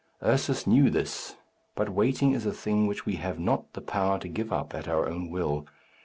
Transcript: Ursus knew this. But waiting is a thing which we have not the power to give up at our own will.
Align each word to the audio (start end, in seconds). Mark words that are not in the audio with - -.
Ursus 0.25 0.65
knew 0.65 0.89
this. 0.89 1.35
But 1.75 1.89
waiting 1.89 2.31
is 2.31 2.47
a 2.47 2.51
thing 2.51 2.87
which 2.87 3.05
we 3.05 3.17
have 3.17 3.37
not 3.37 3.73
the 3.73 3.81
power 3.81 4.17
to 4.17 4.27
give 4.27 4.51
up 4.51 4.73
at 4.73 4.87
our 4.87 5.07
own 5.07 5.29
will. 5.29 5.67